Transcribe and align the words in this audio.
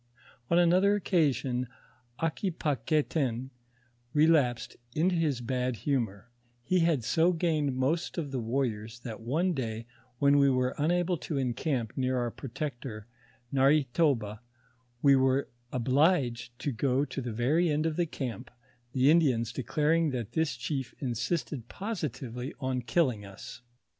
On 0.49 0.57
another 0.57 0.95
occasion, 0.95 1.67
Aquipaguetin 2.19 3.51
relapsed 4.15 4.75
into 4.95 5.13
his 5.13 5.41
bad 5.41 5.75
bumoi': 5.85 6.23
he 6.63 6.79
had 6.79 7.03
so 7.03 7.31
gained 7.33 7.75
most 7.75 8.17
of 8.17 8.31
the 8.31 8.39
wan'iors, 8.41 8.99
that 9.01 9.21
one 9.21 9.53
day 9.53 9.85
when 10.17 10.39
we 10.39 10.49
were 10.49 10.73
unable 10.79 11.17
to 11.17 11.37
encamp 11.37 11.95
near 11.95 12.17
our 12.17 12.31
protector 12.31 13.05
Narhe 13.53 13.85
toba, 13.93 14.41
we 15.03 15.15
were 15.15 15.49
obliged 15.71 16.57
to 16.61 16.71
go 16.71 17.05
to 17.05 17.21
the 17.21 17.31
very 17.31 17.69
end 17.69 17.85
of 17.85 17.95
the 17.95 18.07
camp, 18.07 18.49
the 18.93 19.11
Indians 19.11 19.53
declaring 19.53 20.09
that 20.09 20.31
this 20.31 20.55
chief 20.55 20.95
insisted 20.97 21.67
positively 21.67 22.55
on 22.59 22.81
killing 22.81 23.23
us. 23.23 23.61